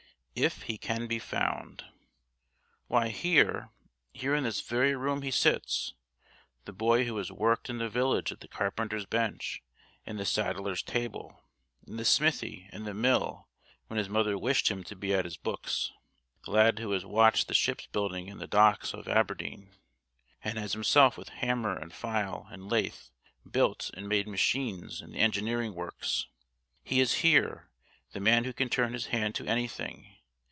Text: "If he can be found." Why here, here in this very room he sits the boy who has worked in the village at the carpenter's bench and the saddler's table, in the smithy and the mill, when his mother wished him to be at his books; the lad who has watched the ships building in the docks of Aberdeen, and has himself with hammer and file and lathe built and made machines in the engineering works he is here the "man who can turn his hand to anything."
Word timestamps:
"If 0.33 0.63
he 0.63 0.77
can 0.77 1.07
be 1.07 1.19
found." 1.19 1.83
Why 2.87 3.09
here, 3.09 3.69
here 4.13 4.33
in 4.33 4.45
this 4.45 4.61
very 4.61 4.95
room 4.95 5.21
he 5.23 5.29
sits 5.29 5.93
the 6.63 6.71
boy 6.71 7.03
who 7.03 7.17
has 7.17 7.31
worked 7.31 7.69
in 7.69 7.77
the 7.79 7.89
village 7.89 8.31
at 8.31 8.39
the 8.39 8.47
carpenter's 8.47 9.05
bench 9.05 9.61
and 10.05 10.17
the 10.17 10.25
saddler's 10.25 10.81
table, 10.81 11.43
in 11.85 11.97
the 11.97 12.05
smithy 12.05 12.67
and 12.71 12.87
the 12.87 12.93
mill, 12.93 13.49
when 13.87 13.97
his 13.99 14.07
mother 14.07 14.37
wished 14.37 14.71
him 14.71 14.85
to 14.85 14.95
be 14.95 15.13
at 15.13 15.25
his 15.25 15.35
books; 15.37 15.91
the 16.45 16.51
lad 16.51 16.79
who 16.79 16.91
has 16.91 17.05
watched 17.05 17.49
the 17.49 17.53
ships 17.53 17.85
building 17.87 18.27
in 18.27 18.37
the 18.39 18.47
docks 18.47 18.93
of 18.93 19.09
Aberdeen, 19.09 19.75
and 20.43 20.57
has 20.57 20.71
himself 20.73 21.17
with 21.17 21.27
hammer 21.29 21.77
and 21.77 21.93
file 21.93 22.47
and 22.49 22.69
lathe 22.71 22.95
built 23.47 23.91
and 23.95 24.07
made 24.07 24.27
machines 24.29 25.01
in 25.01 25.11
the 25.11 25.19
engineering 25.19 25.75
works 25.75 26.25
he 26.83 27.01
is 27.01 27.15
here 27.15 27.69
the 28.13 28.21
"man 28.21 28.45
who 28.45 28.53
can 28.53 28.69
turn 28.69 28.93
his 28.93 29.07
hand 29.07 29.35
to 29.35 29.45
anything." 29.45 30.07